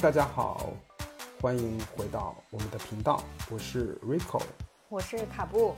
[0.00, 0.70] 大家好，
[1.42, 4.40] 欢迎回到我们的频道，我是 Rico，
[4.88, 5.74] 我是卡布。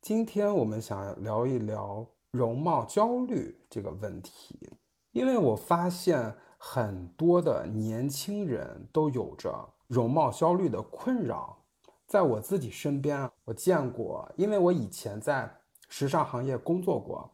[0.00, 4.70] 今天我们想聊一聊容貌焦虑这个问题，
[5.10, 9.52] 因为我发现很多的年轻人都有着
[9.88, 11.58] 容貌焦虑的困扰。
[12.06, 15.52] 在我自己身边，我见过，因为我以前在
[15.88, 17.28] 时尚行业工作过，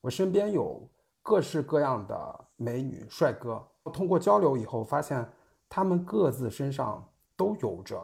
[0.00, 0.88] 我身边有
[1.20, 3.60] 各式各样的美女帅哥。
[3.92, 5.28] 通过交流以后，发现
[5.74, 7.04] 他们各自身上
[7.36, 8.00] 都有着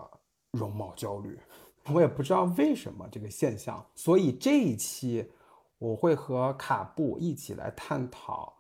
[0.51, 1.39] 容貌焦虑。
[1.93, 5.31] 我也不知道为什么这个现象，所以这一期
[5.79, 8.53] 我会和卡布一起来探讨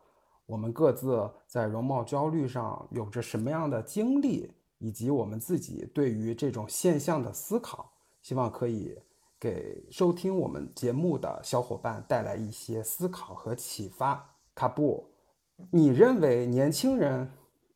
[0.46, 4.52] 我们各自在容貌焦虑上有着什么样的经历。
[4.82, 8.96] 以及我们自己对于这种现象的思考，希望可以
[9.38, 14.26] 给收听我们节目的小伙伴带来一些思考和启发。
[14.54, 15.04] 卡布，
[15.70, 17.30] 你认为年轻人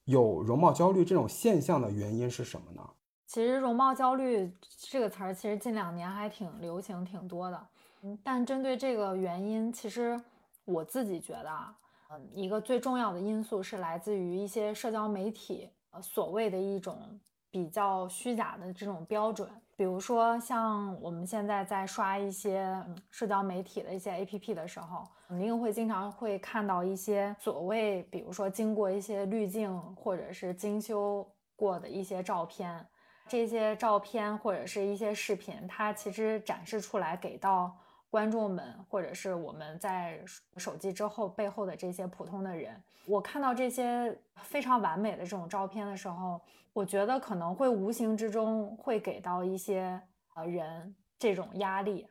[0.04, 2.90] 有容貌焦虑这种现象的原因是什么呢？
[3.26, 4.52] 其实“容貌焦虑”
[4.90, 7.66] 这个词儿，其实近两年还挺流行、挺多的。
[8.02, 10.20] 嗯，但针对这个原因，其实
[10.64, 11.76] 我自己觉得啊，
[12.10, 15.70] 嗯，一个最重要的因素是来自于一些社交媒体。
[16.02, 17.20] 所谓的一种
[17.52, 22.74] 比较虚假的这种标准，比如说像我们现在在刷一些
[23.10, 32.86] 社交媒体的一些 APP 的时候，肯定会经常会看到一些所谓，比如说经过一些滤镜或者是精修过的一些照片，
[33.28, 37.76] 这些照片或者是一些视频，它其实展示出来给到。
[38.14, 40.20] 观众们，或者是我们在
[40.56, 46.40] 手机之后背后的这些普通的人，我看到这些非常完美的这种照片的时候，
[46.72, 50.00] 我觉得可能会无形之中会给到一些
[50.34, 52.06] 呃人这种压力，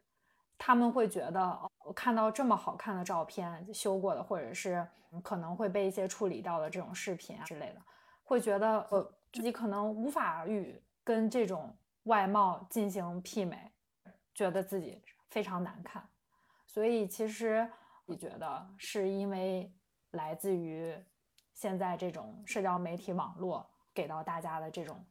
[0.57, 4.85] 他们会觉得我看到这么好看的照片修过的，或者是
[5.23, 7.81] 可能会被一些处理掉的这种视频啊之类的，
[8.25, 11.73] 会觉得呃自己可能无法与跟这种
[12.03, 13.72] 外貌进行媲美，
[14.35, 15.01] 觉得自己。
[15.33, 16.07] 非常难看，
[16.67, 17.67] 所以其实
[18.05, 19.73] 你觉得是因为
[20.11, 20.94] 来自于
[21.55, 25.03] 现在这种社交媒体网络给到大家的这种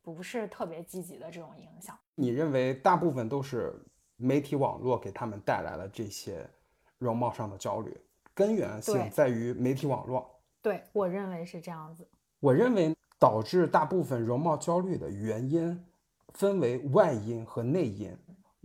[0.00, 1.94] 不是特别积极的这种影响？
[2.14, 3.78] 你认为大部分都是
[4.16, 6.48] 媒体网络给他们带来了这些
[6.96, 7.94] 容貌上的焦虑，
[8.32, 10.40] 根源性在于媒体网络？
[10.62, 12.08] 对我认为是这样子。
[12.40, 15.84] 我认为导致大部分容貌焦虑的原因
[16.30, 18.16] 分为外因和内因。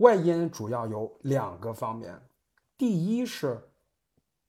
[0.02, 2.20] 外因主要有两个方面，
[2.76, 3.70] 第一是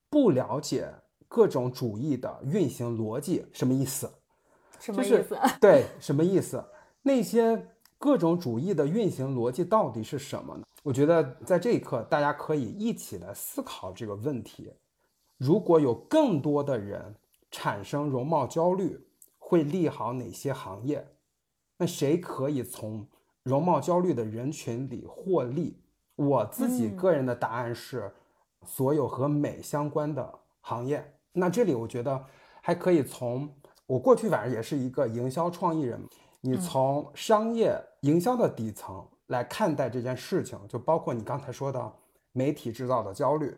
[0.10, 0.92] 不了解
[1.28, 4.12] 各种主义的运行逻辑，什么意思？
[4.80, 5.38] 什么意思？
[5.62, 6.64] 对，什么意思？
[7.04, 7.68] 那些
[8.00, 10.64] 各种主义的运行逻辑到底是什么呢？
[10.82, 14.74] 我觉得在这一刻，大家可以一起来思考这个问题。
[15.38, 17.16] 如果有更多的人
[17.52, 19.00] 产生容貌焦虑，
[19.38, 21.08] 会利好哪些行业？
[21.78, 23.08] 那谁可以从？
[23.44, 25.78] 容貌焦虑的人群里获利，
[26.16, 28.12] 我自己个人的答案是，
[28.66, 31.14] 所有和美相关的行业。
[31.34, 32.26] 那这里我觉得
[32.62, 33.50] 还可以从
[33.86, 36.02] 我过去反正也是一个营销创意人，
[36.42, 41.94] 你从商业营销的底层来看待这件事情，就包括你刚才说的
[42.32, 43.58] 媒体制造的焦虑。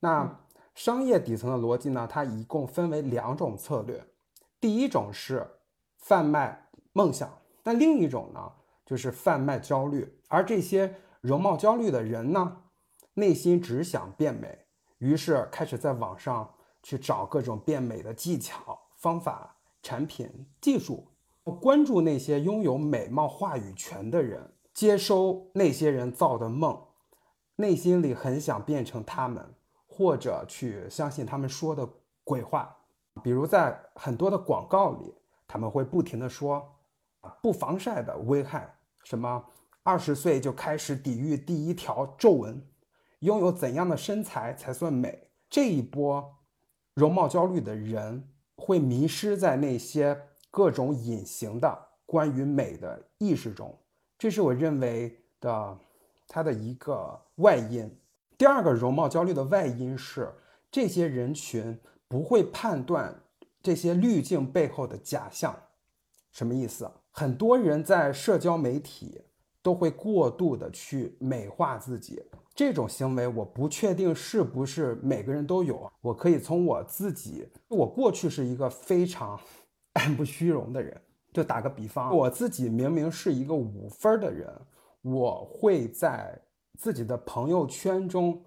[0.00, 0.38] 那
[0.74, 2.06] 商业底层的逻辑呢？
[2.08, 4.02] 它一共分为两种策略，
[4.60, 5.46] 第一种是
[5.96, 7.28] 贩卖梦想，
[7.64, 8.52] 那另一种呢？
[8.88, 12.56] 就是贩卖焦虑，而这些容貌焦虑的人呢，
[13.12, 14.64] 内心只想变美，
[14.96, 21.06] 于是开始在网上去找各种变美的技巧、方法、产品、技术，
[21.60, 26.82] 关注那些拥有美貌话语权的人，接收那些人造的梦，
[27.56, 29.54] 内心里很想变成他们，
[29.86, 31.86] 或者去相信他们说的
[32.24, 32.74] 鬼话，
[33.22, 35.14] 比如在很多的广告里，
[35.46, 36.66] 他们会不停的说
[37.42, 38.76] 不防晒的危害。
[39.08, 39.42] 什么？
[39.82, 42.62] 二十岁就开始抵御第一条皱纹？
[43.20, 45.30] 拥有怎样的身材才算美？
[45.48, 46.36] 这一波
[46.92, 50.14] 容貌焦虑的人会迷失在那些
[50.50, 53.74] 各种隐形的关于美的意识中，
[54.18, 55.78] 这是我认为的
[56.26, 57.90] 它的一个外因。
[58.36, 60.30] 第二个容貌焦虑的外因是，
[60.70, 63.22] 这些人群不会判断
[63.62, 65.58] 这些滤镜背后的假象。
[66.30, 66.90] 什么意思？
[67.10, 69.20] 很多人在社交媒体
[69.62, 72.22] 都会过度的去美化自己，
[72.54, 75.90] 这种行为我不确定是不是每个人都有。
[76.00, 79.38] 我可以从我自己，我过去是一个非常
[79.94, 81.00] 爱 不虚荣的人。
[81.30, 84.50] 就打个比方，我自己明明是一个五分的人，
[85.02, 86.36] 我会在
[86.78, 88.42] 自己的朋友圈中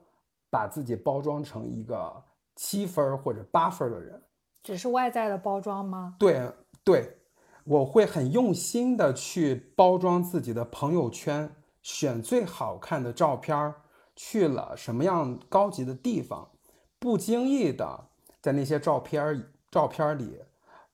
[0.50, 2.24] 把自己包装成一个
[2.56, 4.22] 七分或者八分的人，
[4.64, 6.16] 只是外在的包装吗？
[6.18, 6.50] 对
[6.84, 7.18] 对。
[7.64, 11.50] 我会很用心的去包装自己的朋友圈，
[11.84, 13.76] 选最好看的照片儿，
[14.16, 16.50] 去了什么样高级的地方，
[16.98, 18.08] 不经意的
[18.42, 20.40] 在那些照片儿照片里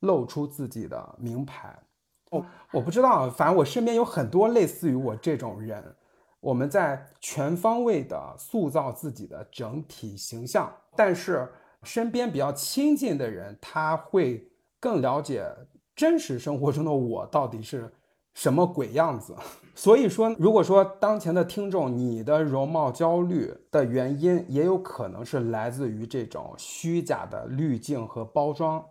[0.02, 1.78] 露出自己的名牌。
[2.32, 5.96] 哦，我不知道，反正我身边有很多类似于我这种人，
[6.42, 11.50] 我们在全方位的塑造自己的整体形象，但是
[11.84, 15.50] 身边比较亲近的人，他会更了解。
[15.98, 17.92] 真实生活中的我到底是
[18.36, 19.36] 什么鬼样子？
[19.74, 28.84] 所以说，如果说当前的听众，你的容貌焦虑的原因也有可能是来自于这种虚假的滤镜和包装。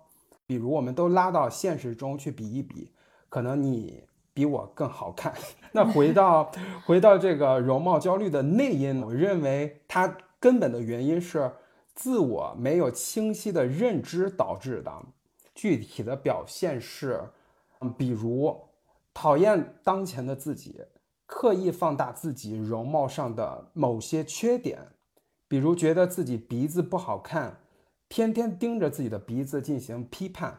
[0.47, 2.93] 比如，我们都拉到现实中去比一比，
[3.29, 5.32] 可能你比我更好看。
[5.73, 6.50] 那回到
[6.85, 11.50] 回到这个容貌焦虑的内因，我认为它根本的原因是
[11.94, 14.93] 自我没有清晰的认知导致的。
[15.56, 17.20] 具体的表现是，
[17.81, 18.56] 嗯，比如
[19.12, 20.82] 讨厌当前的自己，
[21.26, 24.87] 刻意放大自己容貌上的某些缺点，
[25.49, 27.58] 比如觉得自己鼻子不好看，
[28.08, 30.58] 天天盯着自己的鼻子进行批判。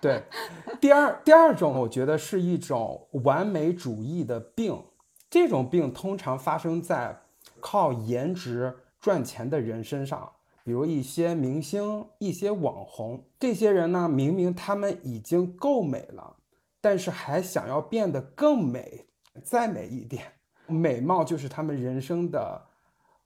[0.00, 0.22] 对，
[0.80, 4.82] 第二第二种，我觉得是一种完美主义的病，
[5.28, 7.20] 这种病通常发生在
[7.58, 10.32] 靠颜值赚钱的人身上。
[10.64, 16.36] 比如一些明星、一些网红，这些人呢，明明他们已经够美了，
[16.80, 19.06] 但是还想要变得更美，
[19.42, 20.24] 再美一点。
[20.66, 22.62] 美貌就是他们人生的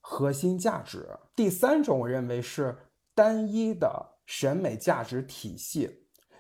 [0.01, 1.07] 核心价值。
[1.37, 2.77] 第三种，我认为是
[3.15, 5.91] 单一的审美价值体系，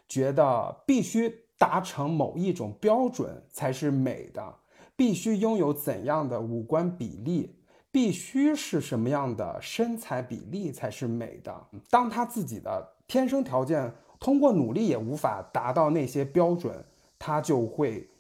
[0.08, 4.54] 觉得必须达成某一种标准才是美的，
[4.96, 7.60] 必须拥有怎样的五官比例。
[7.94, 11.66] 必须是什么样的身材比例才是美的？
[11.88, 16.84] 当他自己的天生条件通过努力也无法达到那些标准，
[17.20, 18.10] 他就会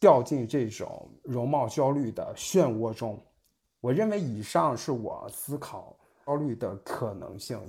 [0.00, 3.16] 掉进这种容貌焦虑的漩涡中。
[3.80, 5.96] 我认为以上是我思考
[6.26, 7.60] 焦虑的可能性。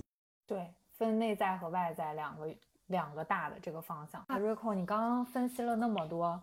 [0.47, 2.47] 对，分内在和外在两个。
[2.93, 4.23] 两个大的这个方向。
[4.29, 6.41] 那瑞蔻，你刚刚分析了那么多，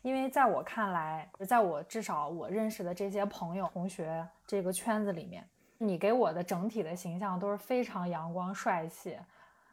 [0.00, 5.46] 因为在我看来，在我至少我认识的这些朋友、同学这个圈子里面，
[5.76, 9.18] 你给我的整体的形象都是非常阳光、帅气，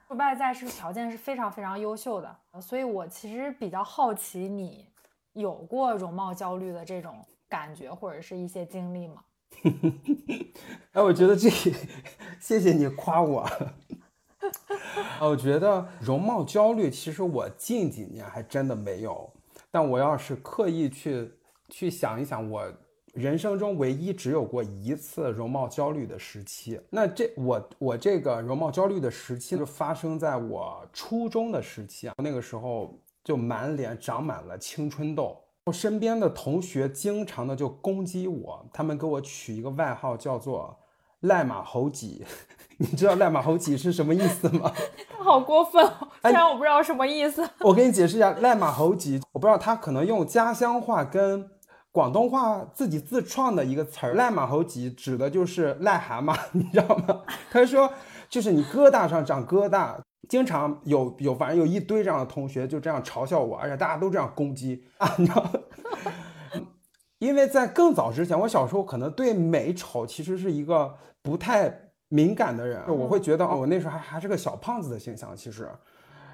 [0.09, 2.35] 外在是条件是非常非常优秀的。
[2.59, 4.89] 所以我其实比较好奇，你
[5.33, 9.23] 有过容貌焦虑的这种感觉或者是一些经历吗？
[10.91, 11.49] 哎，我觉得这，
[12.39, 13.47] 谢谢你夸我。
[15.21, 19.29] 我觉得容貌焦虑，其实我近几年还真的没有。
[19.71, 21.31] 但我要是刻意去
[21.69, 22.63] 去想一想，我
[23.13, 26.79] 人生中唯一只有过一次容貌焦虑的时期。
[26.89, 32.15] 那这我我这个容貌焦虑的时期，就发生在我初中的时期啊。
[32.17, 40.77] 那个时候就满脸长满了青春痘，我身边的同学经常的就攻击我，他们给我取一个外号叫做
[41.21, 42.23] “赖马猴脊”。
[42.77, 44.71] 你知道“赖马猴脊”是什么意思吗？
[45.19, 45.85] 好过分！
[46.21, 47.47] 虽然我不知道什么意思。
[47.61, 51.49] 我给你解释一下，“赖马猴脊”，我不知道他可能用家乡话跟
[51.91, 57.21] 广东话自己自创的一个词儿，“赖马猴脊”指的就是癞蛤蟆， 你知道吗？
[57.49, 57.91] 他说
[58.29, 59.95] 就是你疙瘩上长疙瘩，
[60.27, 65.45] 经常有有反正有一堆这样的同学就这样嘲笑我，而且大家都这样攻击啊，你知道？
[67.19, 71.84] 因为在更早之前，我小时候可能对美丑其实是一个不太。
[72.09, 75.35] 敏感的人，我会觉得哦，我那时候还还是个小胖子的形象。
[75.35, 75.69] 其实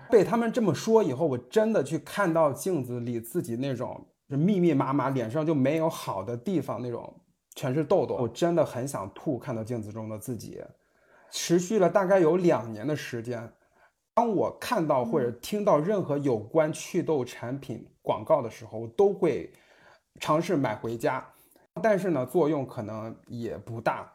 [0.10, 7.14] 被他们这么说以后，我真的去看到镜子里自己那种密密麻麻，脸上就没有好的地方，那种
[7.56, 9.40] 全是痘痘，我真的很想吐。
[9.40, 10.62] 看到镜子中的自己，
[11.32, 13.52] 持续了大概有两年的时间。
[14.14, 19.52] 当我看到或者听到任何有关祛痘产品广告的时候，我都会
[20.20, 21.26] 尝试买回家。
[21.82, 24.12] 但是呢，作用可能也不大。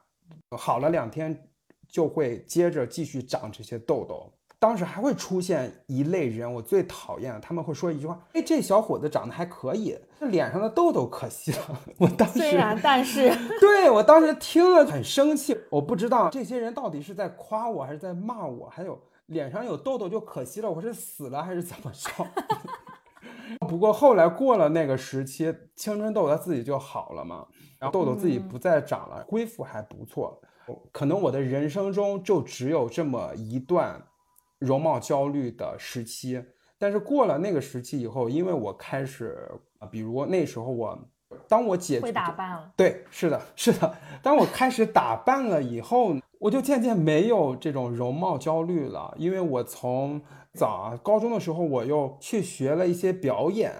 [0.56, 1.49] 好了两天，
[1.88, 4.33] 就会接着继续长这些痘痘。
[4.59, 11.59] 当时还会出现一类人，我最讨厌，他们会说一句话：“哎，这小伙子长得还可以，这脸上的痘痘可惜了。
[11.99, 13.30] ”我当时虽然 但是，
[13.61, 15.56] 对我当时听了很生气。
[15.71, 18.66] 我不知道这些人到底是在夸我还是在骂我。
[18.71, 22.26] 还有脸上有痘痘就可惜了，我是死了还是怎么着？
[23.68, 27.47] 不过后来过了那个时期，青春痘它自己就好了嘛。
[27.78, 30.40] 然后痘痘自己不再长了，恢复还不错。
[30.90, 34.02] 可能我的人生中就只有这么一段
[34.59, 36.42] 容貌焦虑的时期。
[36.78, 39.50] 但是过了那个时期以后，因为我开始，
[39.90, 40.99] 比如那时候我
[41.49, 43.95] 当我解会打扮了，对，是的，是的。
[44.23, 50.21] 当我开始打扮了以后，我就渐渐没有这种容貌焦虑了，因为我从
[50.52, 53.73] 早啊高中的时候，我又去学了一些表演，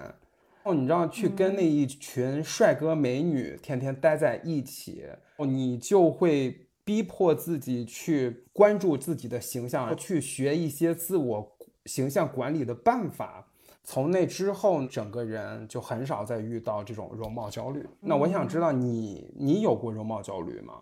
[0.63, 5.05] 哦，你知道，去跟那一群帅哥美女天天待在一起，
[5.37, 6.63] 哦，你就会。
[6.87, 13.45] 逼迫自己去关注自己的形象，去学一些自我形象管理的办法。
[13.89, 17.87] 从那之后，整个人就很少再遇到这种容貌焦虑。
[18.01, 20.73] 那我想知道，你你有过容貌焦虑吗？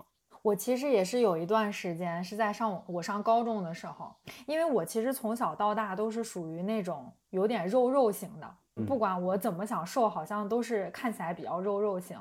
[0.42, 4.12] 我其实也是有一段时间是在上我上高中的时候，
[4.48, 12.20] 因为我其实从小到大都是属于那种有点肉肉型的，不管我怎么想瘦，好像都是看起来比较肉肉型。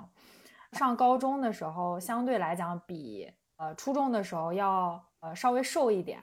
[0.73, 3.33] 上高中的时候，相对来讲比。
[3.57, 6.21] 呃，初中的时候要呃稍微瘦一点。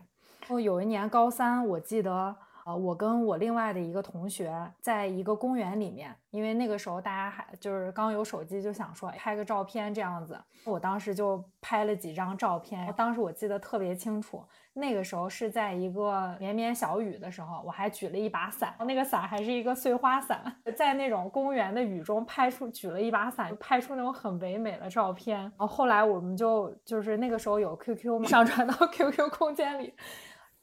[0.47, 10.39] 后有一年高三，我记得呃，我跟我另外的一个同学在一个公园里面，因为那个时候大家还就是刚有手机，就想说拍个照片这样子。
[10.63, 14.43] 我当时就拍了几张照片，当时我记得特别清楚。
[14.73, 20.41] 那个时候是在一个绵绵小雨的时候，我还举了一把伞，那个伞还是一个碎花伞，
[20.77, 25.39] 在那种公园的雨中拍出举了一把伞，拍出那种很唯美的照片。
[25.39, 29.93] 然后后来我们就就是那个时候有 QQ 嘛上传到 QQ 空间里。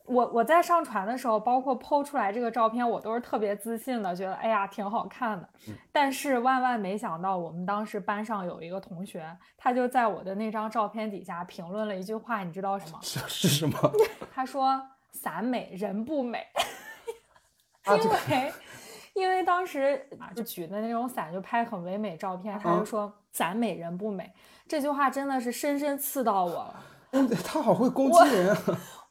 [0.09, 5.49] 我我在上传的时候，包括剖出来这个照片，我都是特别自信的，觉得哎呀挺好看的。
[5.93, 9.25] 但是万万没想到，我们当时班上有一个同学，
[9.57, 12.99] 他就在我的那张照片底下评论了一句话，你知道什么？
[13.03, 13.79] 是是什么？
[14.35, 16.47] 他说“伞美人不美
[17.87, 18.53] ”，因为
[19.15, 24.33] 因为当时啊就举的那种伞就拍很唯美照片，他就说“伞美人不美”
[24.67, 26.85] 这句话真的是深深刺到我了。
[27.43, 28.57] 他好会攻击人。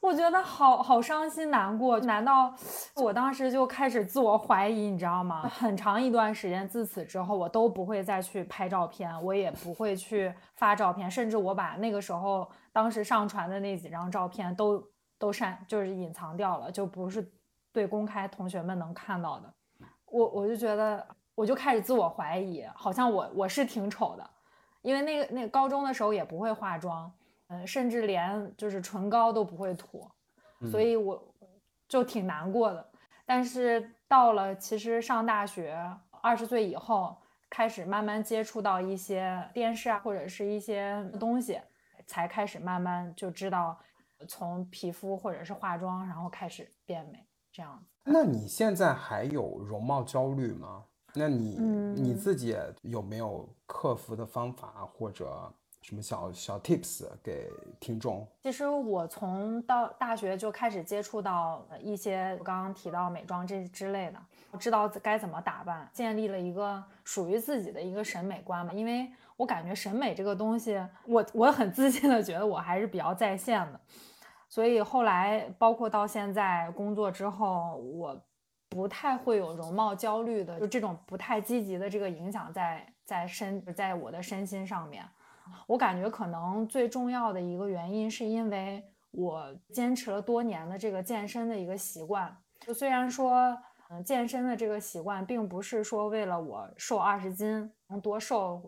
[0.00, 2.54] 我觉得好好伤心难过，难道
[2.94, 5.42] 我当时就开始自我怀疑，你知道吗？
[5.48, 14.82] 很长一段时间，自此之后，我都不会再去拍照片，我也不会去发照片，甚至我把那个时候当时上传的那几张照片都
[15.18, 17.28] 都删，就是隐藏掉了，就不是
[17.72, 19.52] 对公开同学们能看到的。
[20.06, 24.30] 我我就觉得，我就开始自我怀疑，好像我我是挺丑的，
[24.82, 27.12] 因为那个那个高中的时候也不会化妆。
[27.48, 30.06] 嗯，甚至连就是唇膏都不会涂，
[30.70, 31.34] 所以我
[31.88, 32.86] 就挺难过的。
[33.24, 35.78] 但是到了其实上大学
[36.22, 37.16] 二十岁以后，
[37.48, 41.58] 开始慢慢接触到一些电视啊，或者是一些东西，
[42.06, 43.78] 才开始慢慢就知道
[44.28, 47.86] 从皮肤或者是化妆，然后开始变美这样子。
[48.04, 50.84] 那你现在还有容貌焦虑吗？
[51.14, 51.56] 那你
[51.96, 55.50] 你自己有没有克服的方法或者？
[55.80, 58.26] 什么小小 tips 给听众？
[58.42, 64.18] 其实我从到大学就开始接触到一些我刚刚提到美妆这之类的，
[64.50, 68.72] 我知道该怎么打扮，建立了一个属于自己的一个审美观嘛。
[68.72, 73.80] 因为我感觉审美这个东西，我我很自信的觉得我还是比较在线的，
[74.48, 78.20] 所以后来包括到现在工作之后，我
[78.68, 85.02] 不太会有容貌焦虑的，就这种不太积极的这个影响在在身在我的身心上面。
[85.66, 92.36] 我感觉可能最重要的一个原因，是因为我坚持了多年的这个健身的一个习惯。
[92.60, 93.56] 就虽然说，
[93.90, 98.62] 嗯，健身的这个习惯并不是说为了我瘦二十斤能多瘦，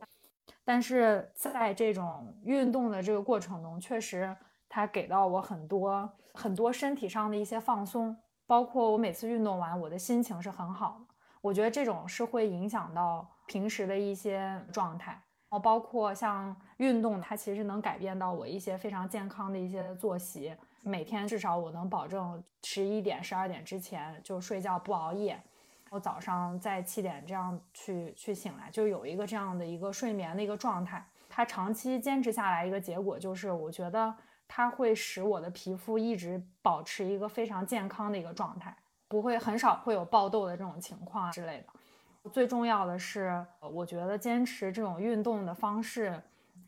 [0.64, 4.34] 但是在这种运动的这个过程中，确实
[4.68, 11.14] 它给到我很多很多身体上的一些放松，包括我每次运动完，我的心情是很好的。
[11.42, 15.20] 我觉得这种是会影响到平时的一些状态。
[15.50, 20.54] 然后包括像运动，它其实能改变到我一些非常健康的一些作息。
[20.82, 25.38] 每天至少我能保证十一点、十二点之前就睡觉，不熬夜。
[25.90, 31.04] 我早上在七点这样去去醒来，就有一个这样的一个睡眠的一个状态。
[31.28, 34.14] 它长期坚持下来，一个结果就是，我觉得
[34.46, 38.76] 它会使我的皮肤一直保持一个非常健康的一个状态，
[39.08, 41.66] 不会很少会有爆痘的这种情况之类的。
[42.28, 46.22] 最重要的是，我觉得坚持这种运动的方式，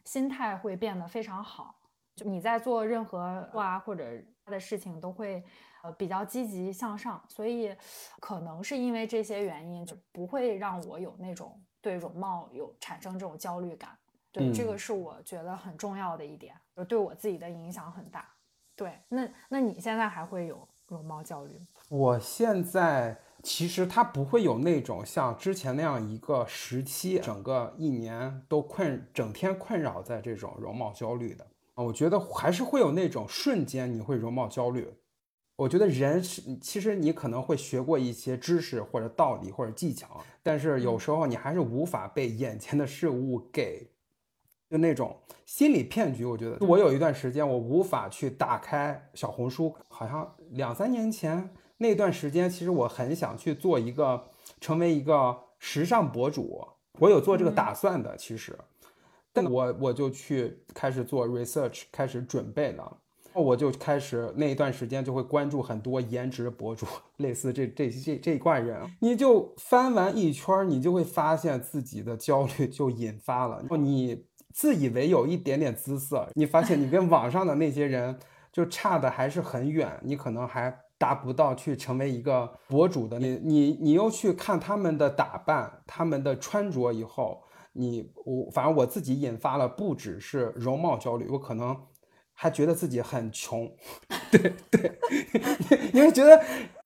[0.05, 1.75] 心态会变得非常好。
[2.17, 3.19] 就你在做任何
[3.53, 4.05] 啊或者
[4.47, 5.45] 的事情，都会
[5.83, 7.23] 呃比较积极向上。
[7.29, 7.77] 所以，
[8.19, 13.91] 可能是因为这些原因，就不会让我有那种对容貌有产生这种焦虑感。
[14.31, 18.27] 对，这个是我觉得很重要的一点，就对我自己的影响很大。
[18.75, 21.67] 对，那那你现在还会有容貌焦虑吗？
[21.91, 23.15] 我现在。
[23.43, 31.45] 其实它不会有那种像之前那样一个时期，整个一年都困，整天困扰在这种容貌焦虑的
[31.75, 31.83] 啊。
[31.83, 34.89] 我觉得还是会有那种瞬间你会容貌焦虑。
[35.57, 43.89] 我觉得人是，其实你可能会学过一些知识或者道理或者技巧，但是有时候你还是无法被眼前的事物给，
[44.71, 46.25] 就那种心理骗局。
[46.25, 51.49] 我觉得我有一段时间我无法去打开小红书，好像两三年前
[51.79, 54.25] 那段时间，其实我很想去做一个，
[54.61, 56.67] 成为一个时尚博主，
[56.99, 58.57] 我有做这个打算的，其实，
[59.33, 62.99] 但我我就去开始做 research，开始准备了。
[63.35, 66.85] 我就开始那一段时间就会关注很多颜值博主，
[67.17, 73.65] 类似这这这这一挂人，你就翻完一圈，你就会发现自己的焦虑就引发了。
[73.79, 78.19] 你自以为有一点点姿色，你发现你跟网上的那些人
[78.53, 83.19] 就差的还是很远，你可能还达不到去成为一个博主的。
[83.19, 87.43] 你你你又去看他们的打扮、他们的穿着以后，
[87.73, 91.77] 你我反正我自己引发了不只是容貌焦虑，我可能。
[92.35, 93.71] 还觉得自己很穷，
[94.31, 94.99] 对 对，
[95.93, 96.43] 因为觉得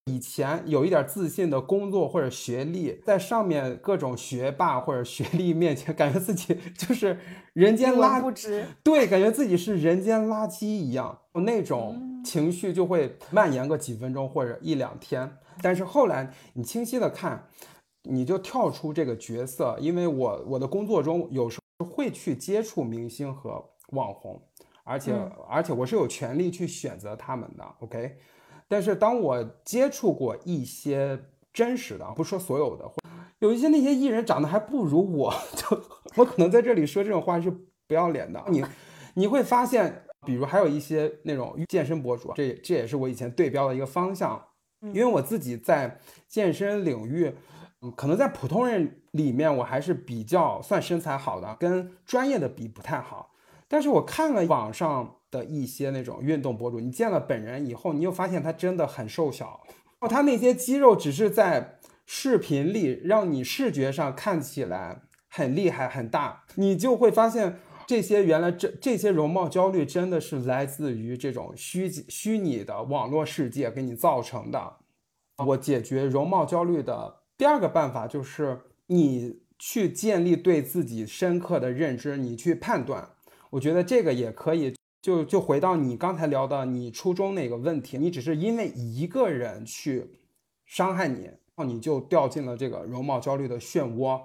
[0.08, 7.18] 以前有一点自信的工作或者学历，在上面各种学霸或者学历面前，感觉自己就是
[7.54, 15.28] 人间垃圾，对，感觉自己是人间垃圾一样，那种情绪就会蔓延个几分钟或者一两天。
[15.60, 17.48] 但是后来你清晰的看，
[18.04, 24.40] 你就跳出这个角色，因为我我的工作中有时候会去接触明星和网红。
[24.84, 25.12] 而且
[25.48, 28.18] 而且我是有权利去选择他们的，OK。
[28.68, 31.18] 但是当我接触过一些
[31.52, 32.84] 真实的，不说所有的，
[33.38, 35.82] 有一些那些艺人长得还不如我， 就
[36.16, 37.50] 我可能在这里说这种话是
[37.86, 38.42] 不要脸的。
[38.48, 38.64] 你
[39.14, 44.42] 你会发现，比如还有一些那种健身博主，这这也是我以前对标的一个方向，
[44.80, 47.32] 因为我自己在健身领域，
[47.82, 53.30] 嗯，可能在普通人里面我还是比较算身材好的，跟专业的比不太好。
[53.68, 59.60] 但是我看了网上的一些那种运动博主，你见了本人以后，你又发现他真的很瘦小，
[60.00, 74.76] 哦，他那些肌肉只是在视频里让你视觉上看起来很厉害很大，你就会发现这些原来这这些容貌焦虑真的是来自于这种虚虚拟的网络世界给你造成的。
[75.44, 83.10] 我解决容貌焦虑的第二个办法就是你去建立对自己深刻的认知，你去判断。
[83.56, 90.20] 我觉得这个也可以，就就回到你刚才聊的你初中那个问题，你只是因为一个人去
[90.66, 94.20] 伤害你，然后你就掉进了这个容貌焦虑的漩涡。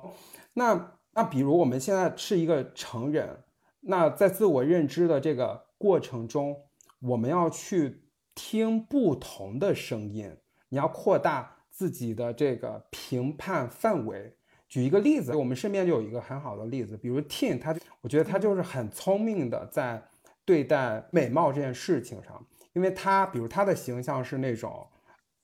[0.55, 3.45] 那那比如我们现在是一个成人，
[3.79, 6.63] 那在自我认知的这个过程中，
[6.99, 8.01] 我们要去
[8.35, 10.35] 听不同的声音，
[10.67, 14.35] 你要扩大自己的这个评判范围。
[14.71, 20.01] 举一个例子，我们身边就有一个很好的例子，比如 Tin，他我觉得他就是很聪明的在
[20.45, 24.87] 对待美貌这件事情上，因为他比如他的形象是那种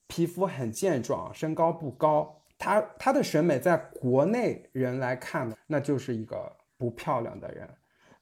[0.08, 7.70] 皮肤很健壮，身高不高，他他的审美在国内人来看呢，那就是一个不漂亮的人，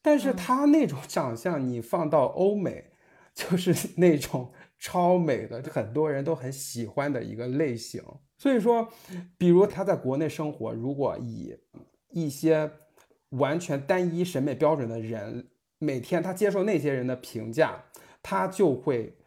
[0.02, 2.84] 但是他那种长相你放到欧美，
[3.36, 8.04] 就是那种超美的，很多人都很喜欢的一个类型。
[8.38, 8.90] 所以说，
[9.38, 11.58] 比如他在国内生活，如果以
[12.12, 12.70] 一些
[13.30, 15.48] 完全单一审美标准的人，
[15.80, 17.86] 每天他接受那些人的评价，
[18.22, 19.18] 他就会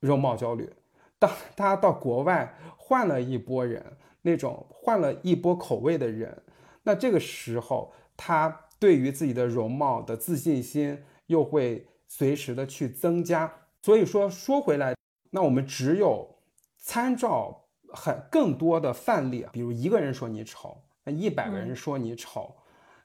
[0.00, 0.70] 容貌焦虑。
[1.18, 3.84] 当他到国外换了一波人，
[4.22, 6.42] 那种换了一波口味的人，
[6.82, 13.52] 那这个时候他对于自己的容貌的自信心又会随时的去增加。
[13.82, 14.94] 所以说说回来，
[15.30, 16.36] 那我们只有
[16.76, 17.56] 参照。
[17.92, 22.54] 很更多的范例，比如一个人说你丑，那一百个人说你丑，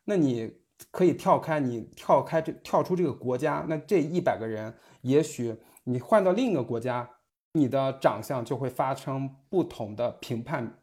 [0.04, 0.58] 那你
[0.92, 7.10] 可以跳开，你跳开这跳出这个国家，那这一百个人，也许你换到另一个国家，
[7.54, 10.78] 你的长相就会发生不同的评判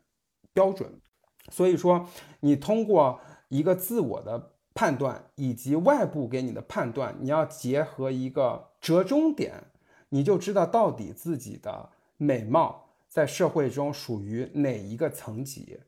[0.52, 1.00] 标准。
[1.52, 2.09] 所以说，
[2.40, 9.62] 你通过一个自我的判断以及外部给你的判断，你要结合一个折中点，
[10.12, 12.79] 你就知道到底自己的美貌。
[13.09, 15.79] 在社会中属于哪一个层级？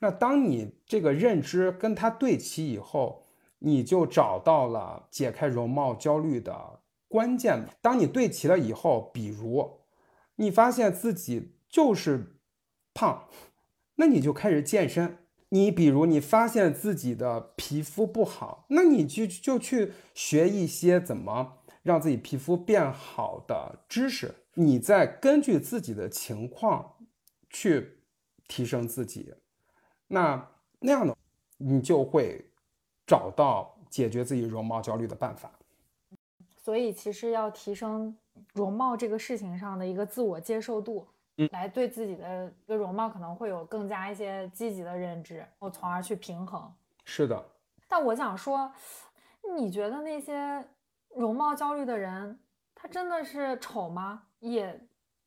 [0.00, 3.22] 那当你这个认知跟它对齐以后，
[3.60, 7.68] 你就找到了解开容貌焦虑的关键。
[7.80, 9.78] 当你对齐了以后，比如
[10.34, 12.34] 你发现自己就是
[12.92, 13.28] 胖，
[13.94, 15.18] 那你就开始健身。
[15.50, 24.34] 你比如你发现自己的皮肤不好，那你就就去学一些怎么让自己皮肤变好的知识。
[24.54, 26.96] 你再根据自己的情况
[27.48, 27.98] 去
[28.46, 29.34] 提升自己，
[30.08, 31.16] 那那样的
[31.56, 32.44] 你就会
[33.06, 35.50] 找到解决自己容貌焦虑的办法。
[36.56, 38.16] 所以，其实要提升
[38.52, 46.72] 容貌这个事情上的一个自我接受度，嗯，来对自己的一个容貌可能会有更加一些积极的认知，我从而去平衡。
[47.04, 47.44] 是的。
[47.88, 48.72] 但我想说，
[49.56, 50.64] 你觉得那些
[51.16, 52.38] 容貌焦虑的人，
[52.74, 54.22] 他真的是丑吗？
[54.40, 54.80] 也。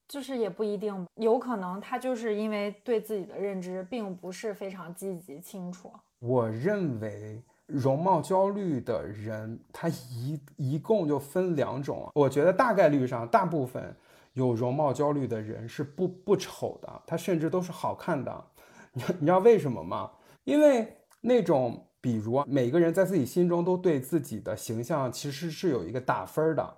[0.08, 5.92] 就是也不一定，有可能他就是因为对自己的认知并不是非常积极清楚。
[6.20, 12.08] 我认为容貌焦虑的人，他一一共就分两种。
[12.14, 13.96] 我觉得大概率上，大部分
[14.34, 18.46] 有容貌焦虑的人是不不丑的，他甚至都是好看的。
[18.94, 20.12] 你你知道为什么吗？
[20.44, 26.78] 因为那种，比如每个人在自己心中都对自己的形象其实是有一个打分的。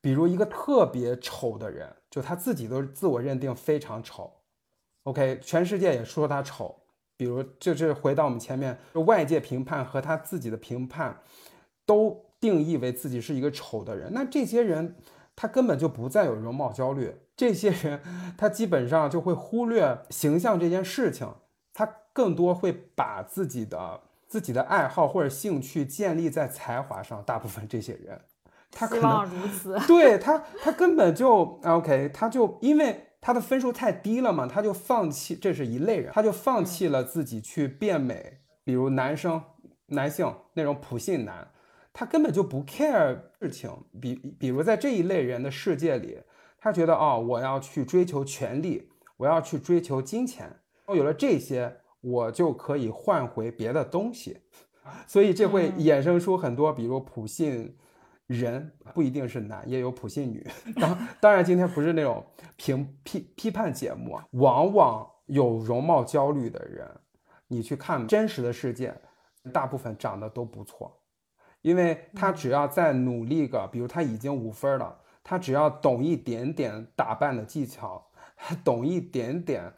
[0.00, 4.32] 比如一个特别丑的人，就他自己都自我认定非常丑
[5.02, 6.76] ，OK，全世界也说他丑。
[7.16, 11.20] 比如就是回到我们前面，外界评判和他自己的评判，
[11.84, 14.12] 都定义为自己是一个丑的人。
[14.12, 14.94] 那这些人
[15.34, 18.00] 他根本就不再有容貌焦虑，这些人
[18.38, 21.28] 他基本上就会忽略形象这件事情，
[21.72, 24.00] 他更多会把自己的
[24.32, 27.22] 自己的爱好或者兴趣建立在才华上。
[27.24, 28.18] 大部分这些人。
[28.72, 39.42] 他可能如此， 对他，他根本就 OK，他就因为他的分数太低了嘛，他就放弃，这是一类人，他就放弃了自己去变美，比如男生、
[39.88, 41.46] 男性那种普信男，
[41.92, 46.22] 他根本就不 care 事情，比比如在这一类人的世界里，
[46.58, 50.50] 他觉得哦，我要去追求权利，我要去追求金钱，
[50.88, 54.42] 有了这些，我就可以换回别的东西，
[55.06, 57.74] 所以这会衍生出很多，比如普信。
[58.28, 60.46] 人不一定是男，也有普信女。
[60.80, 62.24] 当当然，今天不是那种
[62.56, 64.18] 评批批判节目。
[64.30, 66.88] 往往有容貌焦虑的人，
[67.48, 68.94] 你去看真实的世界，
[69.52, 71.02] 大部分长得都不错，
[71.60, 78.10] 因为他只要再努力个，比如他已经五分了，他只要懂一点点打扮的技巧，
[78.64, 79.74] 懂一点点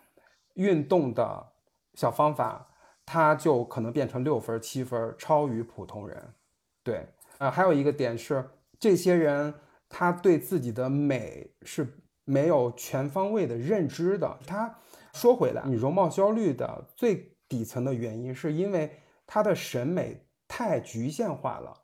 [0.54, 1.53] 运动的
[1.94, 2.68] 小方法，
[3.06, 6.34] 他就可能变成六分七分，超于普通人。
[6.82, 7.06] 对。
[7.38, 9.52] 啊，还有一个点是，这些人
[9.88, 14.38] 他对自己的美是没有全方位的认知的。
[14.46, 14.78] 他
[15.12, 21.74] 说回来，你容貌焦虑的最底层的原因，是因为他的审美太局限化了。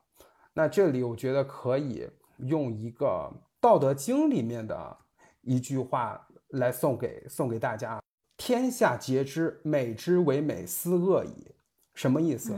[0.53, 4.97] 那这里我觉得可以用一个《道德经》里面的
[5.41, 8.01] 一句话来送给送给大家
[8.43, 11.51] ：“天下皆知美之为美，斯恶已。”
[11.93, 12.55] 什么意思？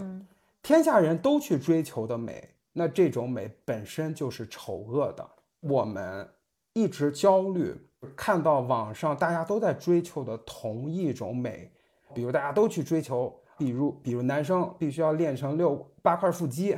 [0.62, 2.52] 天下人都去追求的美。
[2.72, 5.30] 那这种美本身就是丑恶的。
[5.60, 6.26] 我们
[6.72, 7.76] 一直焦虑，
[8.16, 11.70] 看到网上大家都在追求的同一种美，
[12.14, 16.78] 比如大家都去追求，比如比如男生必须要练成六八块腹肌，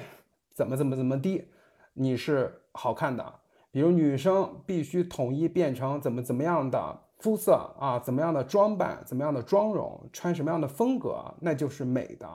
[0.52, 1.48] 怎么怎么怎么的，
[1.94, 3.24] 你是好看的；
[3.70, 12.28] 比如女生必须统一变成怎么怎么样的肤色啊，怎么样的装扮，怎么样的妆容，穿什么样的风格，那就是美的。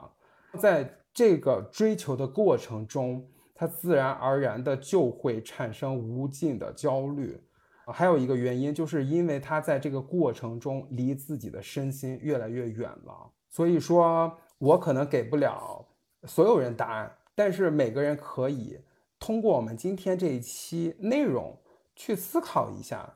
[0.59, 3.25] 在这个追求的过程中。
[3.53, 7.39] 他自然而然的就会产生无尽的焦虑，
[7.85, 13.29] 还有一个原因，就是因为他在这个过程中离自己的身心越来越远了。
[13.49, 15.85] 所以说，我可能给不了
[16.23, 18.79] 所有人答案，但是每个人可以
[19.19, 21.55] 通过我们今天这一期内容
[21.95, 23.13] 去思考一下：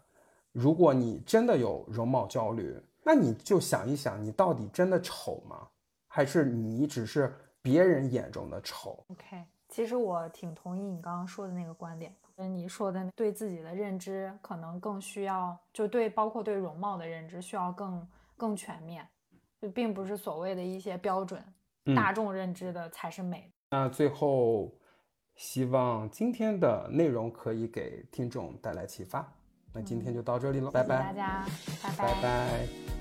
[0.55, 5.67] 如果你真的有容貌焦虑，那你就想一想，你到底真的丑吗？
[6.07, 9.43] 还是你只是别人眼中的丑？OK。
[9.67, 19.05] 其实我挺同意你刚刚说的那个观点，跟你说的对自己的认知可能更需要，就对包括对容貌的认知需要更更全面，
[19.59, 21.43] 就并不是所谓的一些标准
[21.93, 23.51] 大众认知的才是美。
[23.71, 24.71] 那最后，
[25.35, 29.29] 希望今天的内容可以给听众带来启发。
[29.75, 31.45] 那今天就到这里了，拜拜，大家，
[31.83, 32.94] 拜拜拜。